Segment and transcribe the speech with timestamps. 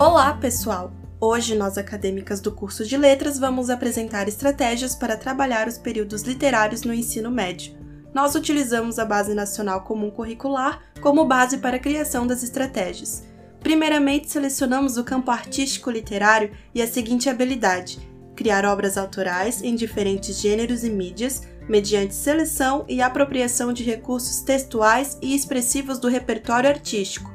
[0.00, 0.92] Olá, pessoal!
[1.20, 6.82] Hoje, nós acadêmicas do curso de Letras vamos apresentar estratégias para trabalhar os períodos literários
[6.82, 7.74] no ensino médio.
[8.14, 13.24] Nós utilizamos a Base Nacional Comum Curricular como base para a criação das estratégias.
[13.58, 17.98] Primeiramente, selecionamos o campo artístico literário e a seguinte habilidade:
[18.36, 25.18] criar obras autorais em diferentes gêneros e mídias, mediante seleção e apropriação de recursos textuais
[25.20, 27.32] e expressivos do repertório artístico,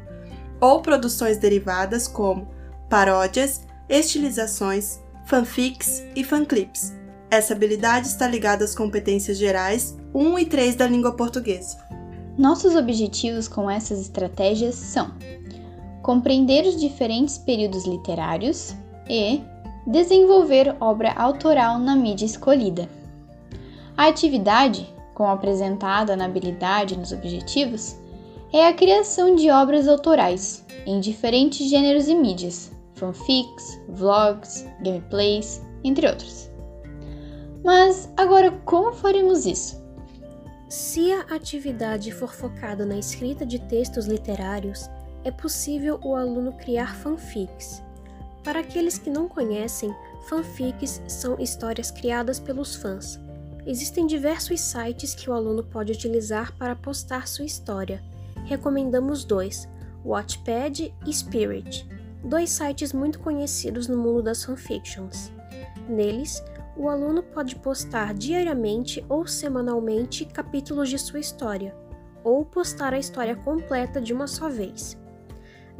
[0.62, 2.53] ou produções derivadas como
[2.94, 6.94] paródias, estilizações, fanfics e fanclips.
[7.32, 11.76] Essa habilidade está ligada às competências gerais 1 e 3 da língua portuguesa.
[12.38, 15.12] Nossos objetivos com essas estratégias são
[16.04, 18.76] compreender os diferentes períodos literários
[19.10, 19.42] e
[19.88, 22.88] desenvolver obra autoral na mídia escolhida.
[23.98, 27.96] A atividade, como apresentada na habilidade nos objetivos,
[28.54, 36.08] é a criação de obras autorais em diferentes gêneros e mídias, fanfics, vlogs, gameplays, entre
[36.08, 36.50] outros.
[37.64, 39.82] Mas agora como faremos isso?
[40.70, 44.90] Se a atividade for focada na escrita de textos literários,
[45.24, 47.82] é possível o aluno criar fanfics.
[48.44, 49.96] Para aqueles que não conhecem,
[50.28, 53.20] fanfics são histórias criadas pelos fãs.
[53.66, 58.04] Existem diversos sites que o aluno pode utilizar para postar sua história.
[58.44, 59.70] Recomendamos dois:
[60.04, 61.88] Watchpad e Spirit
[62.24, 65.32] dois sites muito conhecidos no mundo das fanfictions.
[65.88, 66.44] Neles,
[66.76, 71.76] o aluno pode postar diariamente ou semanalmente capítulos de sua história,
[72.24, 74.98] ou postar a história completa de uma só vez.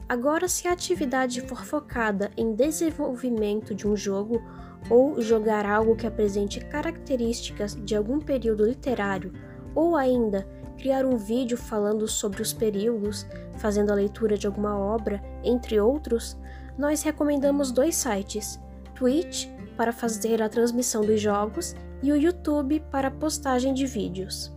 [0.08, 4.44] Agora, se a atividade for focada em desenvolvimento de um jogo
[4.90, 9.32] ou jogar algo que apresente características de algum período literário,
[9.74, 10.46] ou ainda
[10.78, 13.26] criar um vídeo falando sobre os períodos,
[13.58, 16.38] fazendo a leitura de alguma obra, entre outros,
[16.78, 18.60] nós recomendamos dois sites:
[18.96, 24.54] Twitch para fazer a transmissão dos jogos e o YouTube para postagem de vídeos.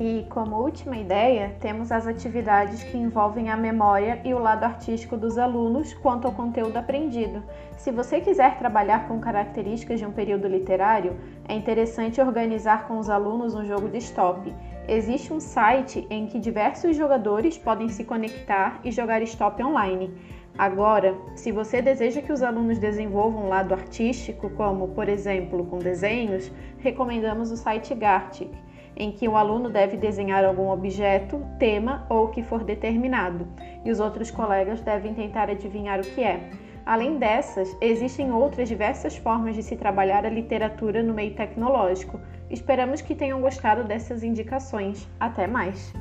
[0.00, 5.16] E como última ideia, temos as atividades que envolvem a memória e o lado artístico
[5.16, 7.42] dos alunos quanto ao conteúdo aprendido.
[7.76, 11.16] Se você quiser trabalhar com características de um período literário,
[11.48, 14.54] é interessante organizar com os alunos um jogo de stop.
[14.88, 20.14] Existe um site em que diversos jogadores podem se conectar e jogar stop online.
[20.56, 25.78] Agora, se você deseja que os alunos desenvolvam um lado artístico, como por exemplo com
[25.78, 28.50] desenhos, recomendamos o site Gartic
[28.96, 33.46] em que o aluno deve desenhar algum objeto, tema ou o que for determinado,
[33.84, 36.50] e os outros colegas devem tentar adivinhar o que é.
[36.88, 42.18] Além dessas, existem outras diversas formas de se trabalhar a literatura no meio tecnológico.
[42.48, 45.06] Esperamos que tenham gostado dessas indicações.
[45.20, 45.92] Até mais!